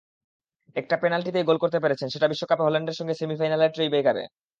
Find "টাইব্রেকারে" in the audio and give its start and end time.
3.75-4.23